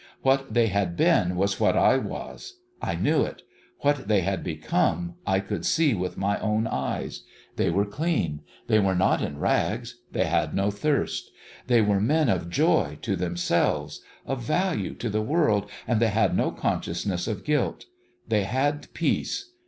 [0.23, 2.57] What they had been was what I was.
[2.81, 3.43] I knew it.
[3.81, 7.21] What they had become I could see with my own eyes.
[7.55, 11.29] They were clean; they were not in rags they had no thirst.
[11.67, 15.69] They were men of joy to them selves of value to the world....
[15.87, 17.85] And they had no consciousness of guilt.
[18.27, 19.51] They had peace.